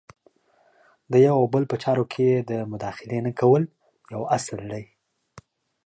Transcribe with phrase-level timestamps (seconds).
[1.11, 3.63] د یو او بل په چارو کې د مداخلې نه کول
[4.13, 4.85] یو اصل دی.